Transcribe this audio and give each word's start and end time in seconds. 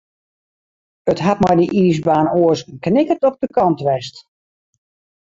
It 1.11 1.19
hat 1.25 1.39
mei 1.43 1.55
dy 1.59 1.67
iisbaan 1.81 2.31
oars 2.41 2.61
in 2.69 2.77
knikkert 2.85 3.27
op 3.29 3.35
de 3.41 3.47
kant 3.57 3.79
west. 3.87 4.15